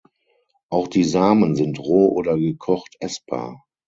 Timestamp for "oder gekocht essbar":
2.07-3.67